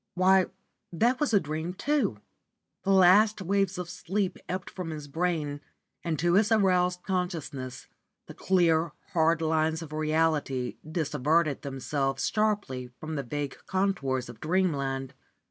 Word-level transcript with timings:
why, 0.15 0.47
that 0.91 1.19
was 1.19 1.31
a 1.31 1.39
dream 1.39 1.75
too! 1.75 2.17
The 2.81 2.89
last 2.89 3.39
waves 3.39 3.77
of 3.77 3.87
sleep 3.87 4.39
ebbed 4.49 4.67
from 4.71 4.89
his 4.89 5.07
brain 5.07 5.61
and 6.03 6.17
to 6.17 6.33
his 6.33 6.51
aroused 6.51 7.03
consciousness 7.03 7.85
the 8.25 8.33
clear, 8.33 8.93
hard 9.13 9.43
lines 9.43 9.83
of 9.83 9.93
reality 9.93 10.77
dissevered 10.83 11.61
themselves 11.61 12.27
sharply 12.27 12.87
from 12.99 13.13
the 13.13 13.21
vague 13.21 13.57
contours 13.67 14.27
of 14.27 14.39
dreamland. 14.39 15.13